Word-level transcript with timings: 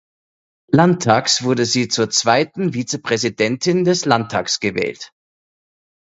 Landtags 0.71 1.43
wurde 1.43 1.63
sie 1.63 1.87
zur 1.87 2.09
Zweiten 2.09 2.73
Vizepräsidentin 2.73 3.83
des 3.83 4.05
Landtags 4.05 4.59
gewählt. 4.59 5.11